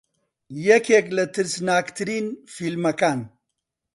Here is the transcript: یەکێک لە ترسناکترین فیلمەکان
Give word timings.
یەکێک 0.69 1.05
لە 1.17 1.25
ترسناکترین 1.33 2.25
فیلمەکان 2.55 3.19